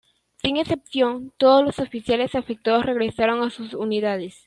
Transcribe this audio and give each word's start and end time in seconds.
Sin 0.41 0.57
excepción 0.57 1.31
todos 1.37 1.63
los 1.63 1.77
oficiales 1.77 2.33
afectados 2.33 2.87
regresaron 2.87 3.43
a 3.43 3.51
sus 3.51 3.75
unidades. 3.75 4.33